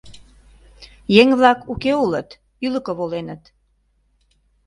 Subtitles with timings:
[1.21, 2.29] Еҥ-влак уке улыт—
[2.65, 3.43] ӱлыкӧ воленыт.